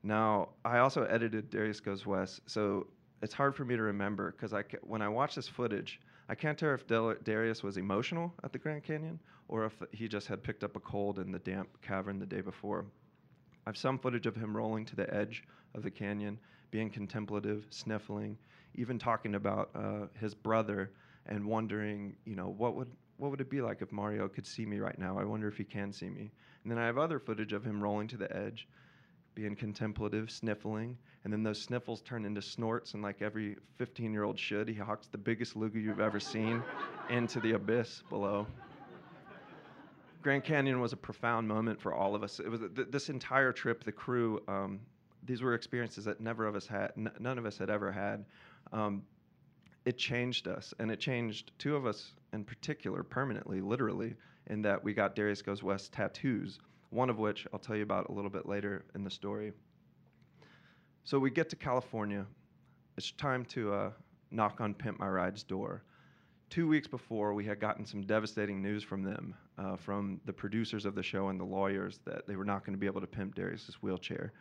Now, 0.03 0.49
I 0.65 0.79
also 0.79 1.05
edited 1.05 1.51
Darius 1.51 1.81
Goes 1.81 2.07
West, 2.07 2.41
so 2.47 2.87
it's 3.23 3.35
hard 3.35 3.55
for 3.55 3.65
me 3.65 3.77
to 3.77 3.83
remember 3.83 4.33
because 4.33 4.53
I 4.53 4.65
when 4.83 5.01
I 5.01 5.09
watch 5.09 5.37
this 5.37 5.49
footage, 5.49 6.01
I 6.29 6.35
can't 6.35 6.59
tell 6.59 6.75
if 6.75 6.87
Del- 6.87 7.15
Darius 7.23 7.63
was 7.63 7.77
emotional 7.77 8.33
at 8.43 8.53
the 8.53 8.59
Grand 8.59 8.83
Canyon 8.83 9.19
or 9.49 9.65
if 9.65 9.75
he 9.93 10.09
just 10.09 10.27
had 10.27 10.43
picked 10.43 10.65
up 10.65 10.77
a 10.77 10.81
cold 10.81 11.19
in 11.19 11.31
the 11.31 11.39
damp 11.39 11.69
cavern 11.83 12.19
the 12.19 12.27
day 12.27 12.41
before. 12.41 12.85
I 13.65 13.71
have 13.71 13.77
some 13.77 13.99
footage 13.99 14.27
of 14.27 14.35
him 14.35 14.57
rolling 14.57 14.85
to 14.87 14.97
the 14.97 15.13
edge 15.15 15.45
of 15.75 15.83
the 15.83 15.91
canyon 15.91 16.39
being 16.71 16.91
contemplative, 16.91 17.67
sniffling, 17.71 18.37
even 18.75 18.99
talking 18.99 19.35
about 19.35 19.71
uh, 19.75 20.07
his 20.19 20.35
brother 20.35 20.91
and 21.27 21.45
wondering, 21.45 22.17
you 22.25 22.35
know, 22.35 22.49
what 22.49 22.75
would 22.75 22.91
what 23.23 23.31
would 23.31 23.41
it 23.41 23.49
be 23.49 23.63
like 23.63 23.83
if 23.83 23.93
Mario 23.93 24.27
could 24.27 24.45
see 24.45 24.67
me 24.67 24.81
right 24.81 24.99
now? 24.99 25.17
I 25.17 25.23
wonder 25.23 25.47
if 25.47 25.57
he 25.57 25.63
can 25.63 25.93
see 25.93 26.11
me. 26.11 26.33
And 26.65 26.73
then 26.73 26.77
I 26.77 26.87
have 26.87 26.99
other 26.99 27.21
footage 27.21 27.53
of 27.53 27.65
him 27.65 27.81
rolling 27.81 28.09
to 28.09 28.17
the 28.17 28.37
edge, 28.37 28.67
being 29.37 29.55
contemplative, 29.55 30.29
sniffling, 30.29 30.99
and 31.23 31.33
then 31.33 31.45
those 31.45 31.63
sniffles 31.63 32.03
turn 32.03 32.25
into 32.25 32.43
snorts, 32.43 32.95
and 32.95 33.03
like 33.03 33.23
every 33.23 33.59
15-year-old 33.79 34.37
should, 34.37 34.67
he 34.67 34.75
hawks 34.75 35.07
the 35.07 35.19
biggest 35.19 35.55
loogie 35.55 35.81
you've 35.81 36.01
ever 36.01 36.19
seen 36.19 36.65
into 37.11 37.39
the 37.39 37.53
abyss 37.53 38.03
below. 38.11 38.45
Grand 40.21 40.43
Canyon 40.43 40.81
was 40.81 40.93
a 40.93 40.97
profound 40.97 41.47
moment 41.47 41.81
for 41.81 41.95
all 41.95 42.17
of 42.17 42.25
us. 42.25 42.41
It 42.41 42.49
was 42.49 42.63
th- 42.75 42.89
this 42.91 43.09
entire 43.09 43.53
trip. 43.53 43.85
The 43.85 43.93
crew 43.93 44.43
um, 44.49 44.81
these 45.25 45.43
were 45.43 45.55
experiences 45.55 46.05
that 46.07 46.21
never 46.21 46.45
of 46.45 46.57
us 46.57 46.67
had, 46.67 46.91
n- 46.97 47.13
none 47.21 47.39
of 47.39 47.47
us 47.47 47.57
had 47.57 47.71
ever 47.71 47.93
had. 47.93 48.25
Um, 48.73 49.05
it 49.85 49.97
changed 49.97 50.49
us, 50.49 50.75
and 50.81 50.91
it 50.91 50.99
changed 50.99 51.53
two 51.59 51.77
of 51.77 51.87
us 51.87 52.15
in 52.33 52.45
particular 52.45 53.03
permanently, 53.03 53.61
literally, 53.61 54.15
in 54.49 54.63
that 54.63 54.83
we 54.83 54.95
got 54.95 55.15
Darius 55.15 55.43
Goes 55.43 55.63
West 55.63 55.93
tattoos, 55.93 56.59
one 56.91 57.11
of 57.11 57.19
which 57.19 57.47
I'll 57.53 57.59
tell 57.59 57.77
you 57.77 57.83
about 57.83 58.09
a 58.09 58.13
little 58.13 58.31
bit 58.31 58.47
later 58.47 58.85
in 58.95 59.05
the 59.05 59.11
story. 59.11 59.53
So 61.05 61.19
we 61.19 61.31
get 61.31 61.49
to 61.51 61.57
California. 61.57 62.27
It's 62.97 63.13
time 63.13 63.45
to 63.47 63.73
uh, 63.73 63.91
knock 64.31 64.61
on 64.61 64.75
Pimp 64.75 64.99
My 64.99 65.09
Ride's 65.09 65.43
door. 65.43 65.83
Two 66.51 66.69
weeks 66.69 66.87
before, 66.87 67.33
we 67.33 67.45
had 67.45 67.59
gotten 67.61 67.87
some 67.87 68.03
devastating 68.03 68.61
news 68.61 68.83
from 68.83 69.03
them, 69.03 69.35
uh, 69.57 69.77
from 69.77 70.21
the 70.27 70.33
producers 70.33 70.85
of 70.85 70.95
the 70.95 71.03
show 71.03 71.29
and 71.29 71.41
the 71.41 71.45
lawyers, 71.45 72.01
that 72.05 72.27
they 72.27 72.37
were 72.37 72.45
not 72.45 72.65
going 72.65 72.75
to 72.75 72.79
be 72.79 72.87
able 72.87 73.01
to 73.01 73.07
pimp 73.07 73.35
Darius's 73.35 73.77
wheelchair. 73.77 74.33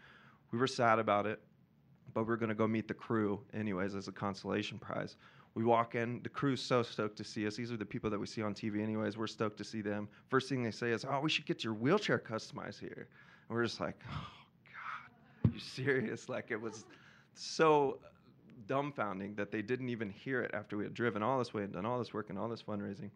We 0.51 0.59
were 0.59 0.67
sad 0.67 0.99
about 0.99 1.25
it, 1.25 1.39
but 2.13 2.23
we 2.23 2.27
we're 2.27 2.35
going 2.35 2.49
to 2.49 2.55
go 2.55 2.67
meet 2.67 2.87
the 2.89 2.93
crew 2.93 3.39
anyways 3.53 3.95
as 3.95 4.09
a 4.09 4.11
consolation 4.11 4.77
prize. 4.77 5.15
We 5.53 5.63
walk 5.65 5.95
in, 5.95 6.21
the 6.23 6.29
crew's 6.29 6.61
so 6.61 6.81
stoked 6.81 7.17
to 7.17 7.23
see 7.23 7.45
us. 7.45 7.55
These 7.55 7.71
are 7.71 7.77
the 7.77 7.85
people 7.85 8.09
that 8.09 8.19
we 8.19 8.25
see 8.25 8.41
on 8.41 8.53
TV, 8.53 8.81
anyways. 8.81 9.17
We're 9.17 9.27
stoked 9.27 9.57
to 9.57 9.65
see 9.65 9.81
them. 9.81 10.07
First 10.29 10.47
thing 10.47 10.63
they 10.63 10.71
say 10.71 10.91
is, 10.91 11.03
"Oh, 11.03 11.19
we 11.19 11.29
should 11.29 11.45
get 11.45 11.63
your 11.63 11.73
wheelchair 11.73 12.19
customized 12.19 12.79
here." 12.79 13.07
And 13.49 13.57
we're 13.57 13.65
just 13.65 13.79
like, 13.79 13.99
"Oh 14.09 14.27
God, 15.43 15.53
you 15.53 15.59
serious?" 15.59 16.29
Like 16.29 16.51
it 16.51 16.61
was 16.61 16.85
so 17.33 17.99
dumbfounding 18.67 19.35
that 19.35 19.51
they 19.51 19.61
didn't 19.61 19.89
even 19.89 20.09
hear 20.09 20.41
it 20.41 20.51
after 20.53 20.77
we 20.77 20.83
had 20.83 20.93
driven 20.93 21.21
all 21.21 21.37
this 21.37 21.53
way 21.53 21.63
and 21.63 21.73
done 21.73 21.85
all 21.85 21.99
this 21.99 22.13
work 22.13 22.29
and 22.29 22.39
all 22.39 22.47
this 22.47 22.63
fundraising. 22.63 23.09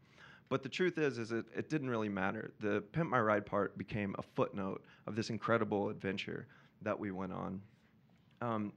But 0.49 0.61
the 0.61 0.69
truth 0.69 0.97
is, 0.97 1.17
is 1.17 1.31
it, 1.31 1.45
it 1.55 1.69
didn't 1.69 1.89
really 1.89 2.09
matter. 2.09 2.53
The 2.59 2.83
Pimp 2.91 3.09
My 3.09 3.19
Ride 3.19 3.45
part 3.45 3.77
became 3.77 4.15
a 4.19 4.21
footnote 4.21 4.83
of 5.07 5.15
this 5.15 5.29
incredible 5.29 5.89
adventure 5.89 6.47
that 6.81 6.99
we 6.99 7.11
went 7.11 7.33
on. 7.33 7.61
Um, 8.41 8.73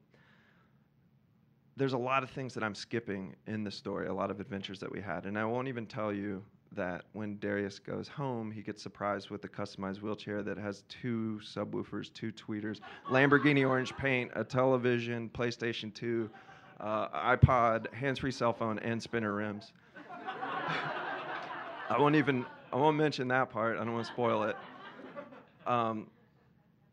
there's 1.78 1.92
a 1.92 1.98
lot 1.98 2.22
of 2.22 2.30
things 2.30 2.54
that 2.54 2.64
I'm 2.64 2.74
skipping 2.74 3.36
in 3.46 3.62
the 3.62 3.70
story, 3.70 4.08
a 4.08 4.12
lot 4.12 4.30
of 4.30 4.40
adventures 4.40 4.80
that 4.80 4.90
we 4.90 5.00
had. 5.00 5.26
And 5.26 5.38
I 5.38 5.44
won't 5.44 5.68
even 5.68 5.86
tell 5.86 6.12
you 6.12 6.42
that 6.72 7.04
when 7.12 7.38
Darius 7.38 7.78
goes 7.78 8.08
home, 8.08 8.50
he 8.50 8.62
gets 8.62 8.82
surprised 8.82 9.30
with 9.30 9.44
a 9.44 9.48
customized 9.48 10.02
wheelchair 10.02 10.42
that 10.42 10.58
has 10.58 10.82
two 10.88 11.40
subwoofers, 11.42 12.12
two 12.12 12.32
tweeters, 12.32 12.80
Lamborghini 13.10 13.66
orange 13.66 13.96
paint, 13.96 14.30
a 14.34 14.42
television, 14.42 15.30
PlayStation 15.30 15.94
2, 15.94 16.28
uh, 16.80 17.36
iPod, 17.36 17.92
hands-free 17.94 18.32
cell 18.32 18.52
phone, 18.52 18.78
and 18.80 19.00
spinner 19.00 19.32
rims. 19.32 19.72
I 21.90 21.98
won't 21.98 22.16
even 22.16 22.44
I 22.72 22.76
won't 22.76 22.96
mention 22.96 23.28
that 23.28 23.48
part. 23.50 23.78
I 23.78 23.84
don't 23.84 23.94
want 23.94 24.06
to 24.06 24.12
spoil 24.12 24.42
it. 24.42 24.56
Um, 25.66 26.08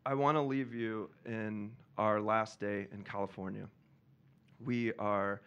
I 0.06 0.14
want 0.14 0.36
to 0.36 0.42
leave 0.42 0.72
you 0.72 1.10
in 1.26 1.70
our 1.98 2.20
last 2.20 2.60
day 2.60 2.86
in 2.92 3.02
California. 3.02 3.68
We 4.64 4.92
are 4.94 5.42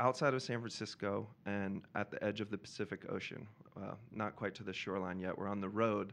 outside 0.00 0.34
of 0.34 0.42
San 0.42 0.58
Francisco 0.58 1.26
and 1.46 1.82
at 1.94 2.10
the 2.10 2.22
edge 2.24 2.40
of 2.40 2.50
the 2.50 2.58
Pacific 2.58 3.04
Ocean. 3.08 3.46
Uh, 3.76 3.94
not 4.10 4.36
quite 4.36 4.54
to 4.56 4.62
the 4.62 4.72
shoreline 4.72 5.18
yet. 5.18 5.36
We're 5.36 5.48
on 5.48 5.60
the 5.60 5.68
road 5.68 6.12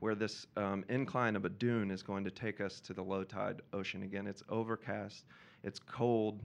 where 0.00 0.14
this 0.14 0.46
um, 0.56 0.84
incline 0.88 1.36
of 1.36 1.44
a 1.44 1.48
dune 1.48 1.90
is 1.90 2.02
going 2.02 2.24
to 2.24 2.30
take 2.30 2.60
us 2.60 2.80
to 2.80 2.92
the 2.92 3.02
low 3.02 3.24
tide 3.24 3.62
ocean 3.72 4.02
again. 4.02 4.26
It's 4.26 4.42
overcast, 4.48 5.24
it's 5.64 5.78
cold, 5.78 6.40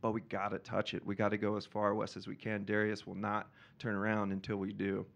but 0.00 0.12
we 0.12 0.20
got 0.22 0.48
to 0.48 0.58
touch 0.58 0.94
it. 0.94 1.04
We 1.06 1.14
got 1.14 1.30
to 1.30 1.38
go 1.38 1.56
as 1.56 1.64
far 1.64 1.94
west 1.94 2.16
as 2.16 2.26
we 2.26 2.34
can. 2.34 2.64
Darius 2.64 3.06
will 3.06 3.14
not 3.14 3.48
turn 3.78 3.94
around 3.94 4.32
until 4.32 4.56
we 4.56 4.72
do. 4.72 5.06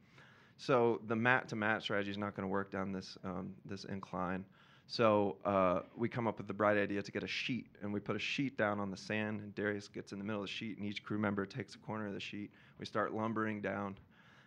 So 0.57 1.01
the 1.07 1.17
mat 1.17 1.49
to 1.49 1.57
mat 1.57 1.83
strategy 1.83 2.11
is 2.11 2.19
not 2.19 2.35
going 2.35 2.45
to 2.45 2.51
work 2.51 2.71
down 2.71 2.93
this 2.93 3.17
um, 3.25 3.55
this 3.65 3.85
incline. 3.85 4.45
So 4.91 5.37
uh, 5.45 5.81
we 5.99 6.09
come 6.09 6.27
up 6.27 6.39
with 6.39 6.47
the 6.47 6.55
bright 6.55 6.79
idea 6.79 7.03
to 7.03 7.13
get 7.13 7.23
a 7.23 7.29
sheet, 7.29 7.67
and 7.83 7.93
we 7.93 8.01
put 8.01 8.17
a 8.17 8.19
sheet 8.19 8.57
down 8.57 8.81
on 8.81 8.91
the 8.91 8.97
sand, 8.97 9.41
and 9.41 9.55
Darius 9.55 9.87
gets 9.87 10.13
in 10.13 10.19
the 10.19 10.25
middle 10.25 10.41
of 10.43 10.49
the 10.49 10.53
sheet, 10.53 10.79
and 10.79 10.87
each 10.87 11.05
crew 11.05 11.19
member 11.19 11.45
takes 11.45 11.75
a 11.75 11.79
corner 11.79 12.07
of 12.07 12.15
the 12.15 12.21
sheet. 12.21 12.51
We 12.79 12.87
start 12.87 13.13
lumbering 13.13 13.61
down, 13.61 13.99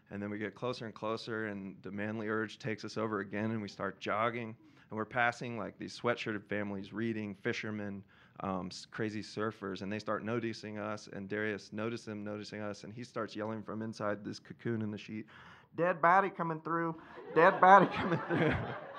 and 0.10 0.22
then 0.22 0.32
we 0.32 0.40
get 0.40 0.56
closer 0.56 0.86
and 0.86 0.96
closer, 0.96 1.46
and 1.46 1.76
the 1.84 1.92
manly 1.92 2.28
urge 2.28 2.58
takes 2.58 2.84
us 2.84 2.98
over 2.98 3.20
again, 3.20 3.52
and 3.52 3.62
we 3.62 3.68
start 3.68 4.00
jogging, 4.00 4.56
and 4.90 4.98
we're 4.98 5.06
passing 5.06 5.60
like 5.60 5.78
these 5.78 5.98
sweatshirted 6.00 6.44
families, 6.46 6.92
reading, 6.92 7.36
fishermen, 7.44 8.04
um, 8.40 8.72
crazy 8.90 9.22
surfers, 9.22 9.84
and 9.84 9.92
they 9.92 10.00
start 10.00 10.26
noticing 10.26 10.80
us. 10.80 11.08
And 11.14 11.30
Darius 11.30 11.72
notices 11.72 12.08
them 12.08 12.24
noticing 12.24 12.62
us, 12.62 12.84
and 12.84 12.92
he 12.92 13.04
starts 13.04 13.36
yelling 13.36 13.62
from 13.62 13.84
inside 13.84 14.26
this 14.26 14.40
cocoon 14.40 14.82
in 14.82 14.90
the 14.90 14.98
sheet, 14.98 15.28
"Dead 15.76 16.02
body 16.02 16.32
coming 16.32 16.62
through! 16.62 16.96
Dead 17.36 17.62
body 17.62 17.86
coming 17.96 18.20
through!" 18.28 18.56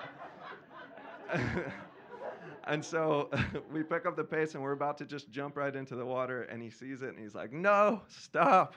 and 2.65 2.85
so 2.85 3.31
we 3.73 3.83
pick 3.83 4.07
up 4.07 4.17
the 4.17 4.25
pace, 4.25 4.55
and 4.55 4.63
we're 4.63 4.73
about 4.73 4.99
to 4.99 5.05
just 5.05 5.31
jump 5.31 5.57
right 5.57 5.75
into 5.75 5.95
the 5.95 6.05
water, 6.05 6.43
and 6.45 6.63
he 6.63 6.71
sees 6.71 7.03
it, 7.03 7.11
and 7.11 7.19
he's 7.19 7.35
like, 7.35 7.53
"No, 7.53 8.03
stop!" 8.09 8.75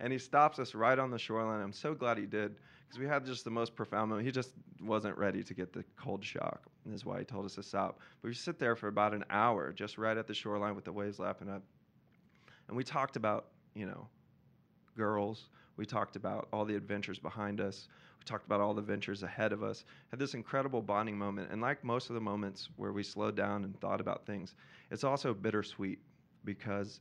And 0.00 0.12
he 0.12 0.18
stops 0.18 0.58
us 0.58 0.74
right 0.74 0.98
on 0.98 1.10
the 1.10 1.18
shoreline. 1.18 1.60
I'm 1.60 1.72
so 1.72 1.94
glad 1.94 2.18
he 2.18 2.26
did 2.26 2.56
because 2.94 2.98
we 2.98 3.06
had 3.06 3.24
just 3.24 3.44
the 3.44 3.50
most 3.50 3.74
profound 3.74 4.10
moment. 4.10 4.26
He 4.26 4.32
just 4.32 4.52
wasn't 4.82 5.16
ready 5.16 5.42
to 5.42 5.54
get 5.54 5.72
the 5.72 5.84
cold 5.96 6.24
shock. 6.24 6.62
And 6.84 6.92
that's 6.92 7.04
why 7.04 7.18
he 7.18 7.24
told 7.24 7.44
us 7.46 7.54
to 7.54 7.62
stop. 7.62 7.98
But 8.22 8.28
we 8.28 8.34
sit 8.34 8.58
there 8.58 8.76
for 8.76 8.88
about 8.88 9.14
an 9.14 9.24
hour, 9.30 9.72
just 9.72 9.98
right 9.98 10.16
at 10.16 10.26
the 10.26 10.34
shoreline 10.34 10.74
with 10.74 10.84
the 10.84 10.92
waves 10.92 11.18
lapping 11.18 11.48
up. 11.48 11.62
And 12.68 12.76
we 12.76 12.84
talked 12.84 13.16
about, 13.16 13.46
you 13.74 13.86
know, 13.86 14.06
girls. 14.96 15.48
We 15.76 15.86
talked 15.86 16.16
about 16.16 16.48
all 16.52 16.64
the 16.64 16.76
adventures 16.76 17.18
behind 17.18 17.60
us. 17.60 17.88
Talked 18.24 18.46
about 18.46 18.60
all 18.60 18.74
the 18.74 18.82
ventures 18.82 19.22
ahead 19.22 19.52
of 19.52 19.62
us. 19.62 19.84
Had 20.10 20.18
this 20.18 20.34
incredible 20.34 20.82
bonding 20.82 21.18
moment. 21.18 21.50
And 21.50 21.60
like 21.60 21.84
most 21.84 22.08
of 22.10 22.14
the 22.14 22.20
moments 22.20 22.68
where 22.76 22.92
we 22.92 23.02
slowed 23.02 23.36
down 23.36 23.64
and 23.64 23.78
thought 23.80 24.00
about 24.00 24.24
things, 24.26 24.54
it's 24.90 25.04
also 25.04 25.34
bittersweet 25.34 25.98
because 26.44 27.00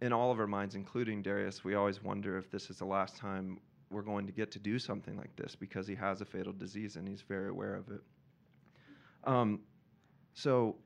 in 0.00 0.12
all 0.12 0.30
of 0.30 0.38
our 0.38 0.46
minds, 0.46 0.74
including 0.74 1.22
Darius, 1.22 1.64
we 1.64 1.74
always 1.74 2.02
wonder 2.02 2.36
if 2.38 2.50
this 2.50 2.70
is 2.70 2.78
the 2.78 2.84
last 2.84 3.16
time 3.16 3.58
we're 3.90 4.02
going 4.02 4.26
to 4.26 4.32
get 4.32 4.50
to 4.52 4.58
do 4.58 4.78
something 4.78 5.16
like 5.16 5.34
this 5.36 5.54
because 5.54 5.86
he 5.86 5.94
has 5.94 6.20
a 6.20 6.24
fatal 6.24 6.52
disease 6.52 6.96
and 6.96 7.08
he's 7.08 7.22
very 7.22 7.48
aware 7.48 7.74
of 7.74 7.88
it. 7.88 8.00
Um, 9.24 9.60
so 10.34 10.76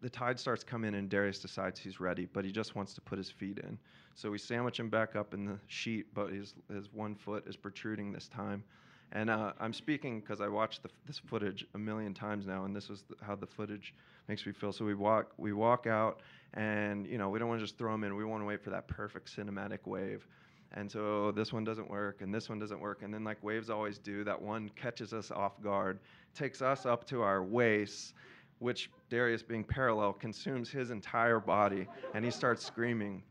the 0.00 0.08
tide 0.08 0.38
starts 0.38 0.62
coming 0.62 0.88
in 0.88 0.94
and 0.94 1.08
Darius 1.08 1.40
decides 1.40 1.80
he's 1.80 2.00
ready, 2.00 2.26
but 2.32 2.44
he 2.44 2.52
just 2.52 2.74
wants 2.74 2.94
to 2.94 3.00
put 3.00 3.18
his 3.18 3.30
feet 3.30 3.58
in. 3.58 3.78
So 4.14 4.30
we 4.30 4.38
sandwich 4.38 4.80
him 4.80 4.88
back 4.88 5.16
up 5.16 5.34
in 5.34 5.44
the 5.44 5.58
sheet, 5.66 6.06
but 6.14 6.30
his, 6.30 6.54
his 6.72 6.92
one 6.92 7.14
foot 7.14 7.46
is 7.46 7.56
protruding 7.56 8.12
this 8.12 8.28
time. 8.28 8.64
And 9.12 9.30
uh, 9.30 9.52
I'm 9.58 9.72
speaking 9.72 10.20
because 10.20 10.40
I 10.40 10.48
watched 10.48 10.82
the, 10.82 10.90
this 11.06 11.18
footage 11.18 11.66
a 11.74 11.78
million 11.78 12.12
times 12.12 12.46
now, 12.46 12.64
and 12.64 12.76
this 12.76 12.90
is 12.90 13.04
the, 13.08 13.16
how 13.24 13.34
the 13.34 13.46
footage 13.46 13.94
makes 14.28 14.44
me 14.44 14.52
feel. 14.52 14.72
So 14.72 14.84
we 14.84 14.94
walk, 14.94 15.32
we 15.38 15.52
walk 15.52 15.86
out, 15.86 16.20
and 16.54 17.06
you 17.06 17.16
know 17.16 17.30
we 17.30 17.38
don't 17.38 17.48
want 17.48 17.60
to 17.60 17.64
just 17.64 17.78
throw 17.78 17.92
them 17.92 18.04
in. 18.04 18.16
We 18.16 18.24
want 18.24 18.42
to 18.42 18.46
wait 18.46 18.62
for 18.62 18.70
that 18.70 18.86
perfect 18.86 19.34
cinematic 19.34 19.86
wave. 19.86 20.26
And 20.72 20.90
so 20.90 21.32
this 21.32 21.52
one 21.52 21.64
doesn't 21.64 21.88
work, 21.88 22.20
and 22.20 22.34
this 22.34 22.50
one 22.50 22.58
doesn't 22.58 22.78
work, 22.78 23.02
and 23.02 23.12
then 23.12 23.24
like 23.24 23.42
waves 23.42 23.70
always 23.70 23.96
do, 23.96 24.22
that 24.24 24.40
one 24.40 24.70
catches 24.76 25.14
us 25.14 25.30
off 25.30 25.62
guard, 25.62 25.98
takes 26.34 26.60
us 26.60 26.84
up 26.84 27.06
to 27.06 27.22
our 27.22 27.42
waist, 27.42 28.12
which 28.58 28.90
Darius, 29.08 29.42
being 29.42 29.64
parallel, 29.64 30.12
consumes 30.12 30.68
his 30.68 30.90
entire 30.90 31.40
body, 31.40 31.86
and 32.12 32.22
he 32.22 32.30
starts 32.30 32.66
screaming. 32.66 33.22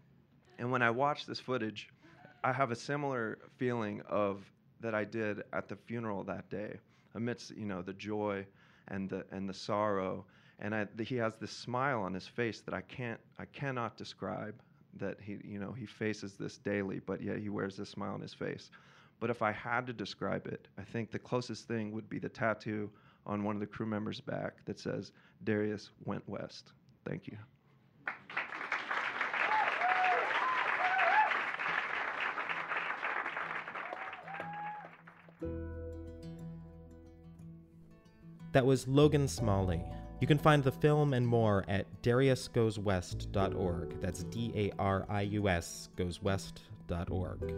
And 0.57 0.71
when 0.71 0.81
I 0.81 0.89
watch 0.89 1.27
this 1.27 1.39
footage, 1.39 1.89
I 2.43 2.51
have 2.51 2.71
a 2.71 2.75
similar 2.75 3.37
feeling 3.57 4.01
of 4.09 4.43
that 4.81 4.93
I 4.95 5.03
did 5.03 5.43
at 5.53 5.67
the 5.67 5.75
funeral 5.75 6.23
that 6.25 6.49
day, 6.49 6.77
amidst 7.15 7.55
you 7.55 7.65
know 7.65 7.81
the 7.81 7.93
joy 7.93 8.45
and 8.87 9.09
the 9.09 9.25
and 9.31 9.49
the 9.49 9.53
sorrow, 9.53 10.25
and 10.59 10.73
I, 10.73 10.87
the, 10.95 11.03
he 11.03 11.15
has 11.15 11.35
this 11.37 11.51
smile 11.51 12.01
on 12.01 12.13
his 12.13 12.27
face 12.27 12.61
that 12.61 12.73
I 12.73 12.81
can't 12.81 13.19
I 13.39 13.45
cannot 13.45 13.97
describe. 13.97 14.55
That 14.99 15.17
he 15.21 15.37
you 15.43 15.59
know 15.59 15.71
he 15.71 15.85
faces 15.85 16.33
this 16.33 16.57
daily, 16.57 16.99
but 16.99 17.21
yet 17.21 17.37
he 17.37 17.49
wears 17.49 17.77
this 17.77 17.89
smile 17.89 18.13
on 18.13 18.21
his 18.21 18.33
face. 18.33 18.71
But 19.19 19.29
if 19.29 19.41
I 19.41 19.51
had 19.51 19.87
to 19.87 19.93
describe 19.93 20.47
it, 20.47 20.67
I 20.77 20.83
think 20.83 21.11
the 21.11 21.19
closest 21.19 21.67
thing 21.67 21.91
would 21.91 22.09
be 22.09 22.19
the 22.19 22.29
tattoo 22.29 22.89
on 23.25 23.43
one 23.43 23.55
of 23.55 23.59
the 23.59 23.67
crew 23.67 23.85
members' 23.85 24.21
back 24.21 24.63
that 24.65 24.79
says 24.79 25.11
Darius 25.43 25.89
went 26.05 26.27
west. 26.29 26.71
Thank 27.05 27.27
you. 27.27 27.37
That 38.57 38.65
was 38.65 38.87
Logan 38.87 39.27
Smalley. 39.27 39.83
You 40.19 40.25
can 40.25 40.39
find 40.39 40.63
the 40.63 40.71
film 40.71 41.13
and 41.13 41.27
more 41.27 41.63
at 41.67 41.85
dariusgoeswest.org. 42.01 44.01
That's 44.01 44.23
D 44.23 44.51
A 44.55 44.71
R 44.79 45.05
I 45.07 45.21
U 45.21 45.47
S 45.47 45.89
goeswest.org. 45.95 47.53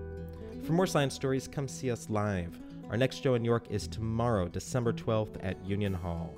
For 0.66 0.74
more 0.74 0.86
science 0.86 1.14
stories, 1.14 1.48
come 1.48 1.70
see 1.70 1.90
us 1.90 2.10
live. 2.10 2.60
Our 2.90 2.98
next 2.98 3.24
show 3.24 3.36
in 3.36 3.46
York 3.46 3.68
is 3.70 3.88
tomorrow, 3.88 4.50
December 4.50 4.92
12th 4.92 5.38
at 5.42 5.66
Union 5.66 5.94
Hall. 5.94 6.36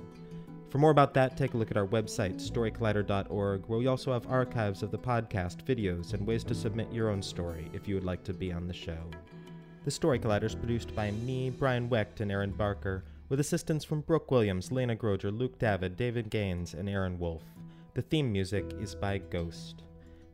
For 0.70 0.78
more 0.78 0.92
about 0.92 1.12
that, 1.14 1.36
take 1.36 1.54
a 1.54 1.56
look 1.56 1.72
at 1.72 1.76
our 1.76 1.88
website, 1.88 2.36
storycollider.org, 2.36 3.64
where 3.66 3.78
we 3.80 3.88
also 3.88 4.12
have 4.12 4.28
archives 4.28 4.84
of 4.84 4.92
the 4.92 4.98
podcast, 4.98 5.64
videos, 5.64 6.14
and 6.14 6.24
ways 6.24 6.44
to 6.44 6.54
submit 6.54 6.92
your 6.92 7.10
own 7.10 7.20
story 7.20 7.68
if 7.72 7.88
you 7.88 7.96
would 7.96 8.04
like 8.04 8.22
to 8.22 8.32
be 8.32 8.52
on 8.52 8.68
the 8.68 8.72
show. 8.72 9.10
The 9.84 9.90
Story 9.90 10.20
Collider 10.20 10.44
is 10.44 10.54
produced 10.54 10.94
by 10.94 11.10
me, 11.10 11.50
Brian 11.50 11.88
Wecht, 11.88 12.20
and 12.20 12.30
Erin 12.30 12.52
Barker 12.52 13.02
with 13.32 13.40
assistance 13.40 13.82
from 13.82 14.02
Brooke 14.02 14.30
Williams, 14.30 14.70
Lena 14.70 14.94
Groeger, 14.94 15.30
Luke 15.30 15.58
David, 15.58 15.96
David 15.96 16.28
Gaines, 16.28 16.74
and 16.74 16.86
Aaron 16.86 17.18
Wolf. 17.18 17.42
The 17.94 18.02
theme 18.02 18.30
music 18.30 18.74
is 18.78 18.94
by 18.94 19.16
Ghost. 19.16 19.84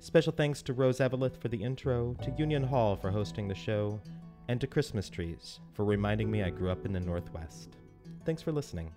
Special 0.00 0.32
thanks 0.32 0.62
to 0.62 0.72
Rose 0.72 0.98
Eveleth 0.98 1.40
for 1.40 1.46
the 1.46 1.62
intro, 1.62 2.16
to 2.22 2.34
Union 2.36 2.64
Hall 2.64 2.96
for 2.96 3.12
hosting 3.12 3.46
the 3.46 3.54
show, 3.54 4.00
and 4.48 4.60
to 4.60 4.66
Christmas 4.66 5.08
trees 5.08 5.60
for 5.74 5.84
reminding 5.84 6.28
me 6.28 6.42
I 6.42 6.50
grew 6.50 6.72
up 6.72 6.84
in 6.84 6.92
the 6.92 6.98
Northwest. 6.98 7.76
Thanks 8.24 8.42
for 8.42 8.50
listening. 8.50 8.90